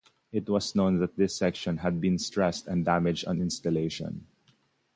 [0.31, 4.25] It was known that this section had been stressed and damaged on installation.